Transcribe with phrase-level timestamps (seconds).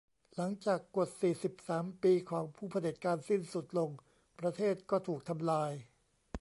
[0.35, 3.89] หลังจากกฎสี่สิบสามปีของผู้เผด็จการสิ้นสุดลง
[4.39, 5.71] ประเทศก็ถูกทำลาย